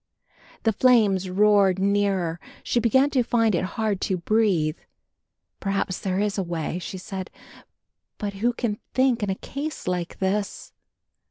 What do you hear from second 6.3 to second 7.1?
a way," she